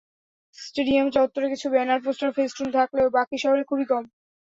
Stadium 0.57 1.07
চত্বরে 1.15 1.47
কিছু 1.53 1.67
banner, 1.73 1.99
poster, 2.05 2.29
festoon 2.37 2.67
থাকলেও 2.77 3.07
বাকি 3.17 3.37
শহরে 3.43 3.63
খুবই 3.69 3.85
কম। 3.91 4.03